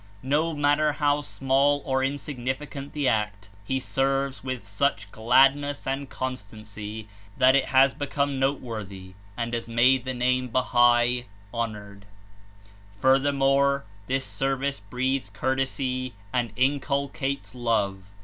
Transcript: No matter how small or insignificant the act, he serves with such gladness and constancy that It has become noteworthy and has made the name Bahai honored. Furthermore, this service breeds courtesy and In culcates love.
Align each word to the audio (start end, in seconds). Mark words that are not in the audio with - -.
No 0.23 0.55
matter 0.55 0.93
how 0.93 1.21
small 1.21 1.83
or 1.85 2.03
insignificant 2.03 2.93
the 2.93 3.07
act, 3.07 3.49
he 3.63 3.79
serves 3.79 4.43
with 4.43 4.65
such 4.65 5.11
gladness 5.11 5.85
and 5.85 6.09
constancy 6.09 7.07
that 7.37 7.55
It 7.55 7.65
has 7.65 7.93
become 7.93 8.39
noteworthy 8.39 9.13
and 9.37 9.53
has 9.53 9.67
made 9.67 10.03
the 10.03 10.15
name 10.15 10.49
Bahai 10.49 11.25
honored. 11.53 12.07
Furthermore, 12.97 13.85
this 14.07 14.25
service 14.25 14.79
breeds 14.79 15.29
courtesy 15.29 16.15
and 16.33 16.51
In 16.55 16.79
culcates 16.79 17.53
love. 17.53 18.05